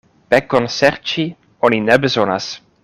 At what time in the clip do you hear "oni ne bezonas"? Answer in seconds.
1.69-2.53